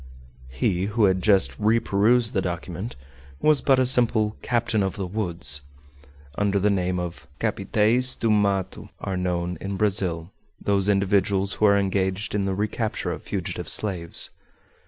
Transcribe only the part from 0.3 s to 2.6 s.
He who had just reperused the